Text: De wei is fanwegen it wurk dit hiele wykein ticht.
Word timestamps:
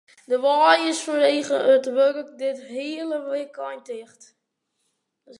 De 0.29 0.37
wei 0.45 0.79
is 0.91 1.01
fanwegen 1.05 1.61
it 1.75 1.85
wurk 1.95 2.29
dit 2.41 2.59
hiele 2.73 3.19
wykein 3.29 3.81
ticht. 3.87 4.21